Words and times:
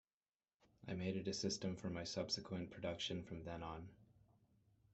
I 0.87 0.93
made 0.93 1.15
it 1.15 1.27
a 1.27 1.33
system 1.35 1.75
for 1.75 1.91
my 1.91 2.05
subsequent 2.05 2.71
production 2.71 3.21
from 3.21 3.43
then 3.43 3.61
on. 3.61 3.87